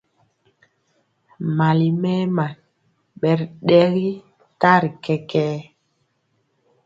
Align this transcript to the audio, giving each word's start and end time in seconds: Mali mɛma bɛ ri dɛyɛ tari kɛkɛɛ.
Mali 1.57 1.87
mɛma 2.01 2.45
bɛ 3.19 3.29
ri 3.39 3.45
dɛyɛ 3.67 4.09
tari 4.61 4.89
kɛkɛɛ. 5.03 5.59